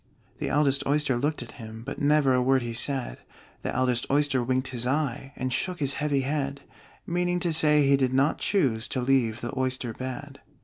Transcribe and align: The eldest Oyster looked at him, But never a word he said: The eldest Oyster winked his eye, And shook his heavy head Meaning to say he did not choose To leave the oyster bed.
The 0.39 0.49
eldest 0.49 0.83
Oyster 0.87 1.15
looked 1.17 1.43
at 1.43 1.51
him, 1.61 1.83
But 1.85 2.01
never 2.01 2.33
a 2.33 2.41
word 2.41 2.63
he 2.63 2.73
said: 2.73 3.19
The 3.61 3.71
eldest 3.71 4.07
Oyster 4.09 4.41
winked 4.43 4.69
his 4.69 4.87
eye, 4.87 5.31
And 5.35 5.53
shook 5.53 5.79
his 5.79 5.93
heavy 6.01 6.21
head 6.21 6.61
Meaning 7.05 7.39
to 7.41 7.53
say 7.53 7.85
he 7.87 7.97
did 7.97 8.11
not 8.11 8.39
choose 8.39 8.87
To 8.87 8.99
leave 8.99 9.41
the 9.41 9.53
oyster 9.55 9.93
bed. 9.93 10.41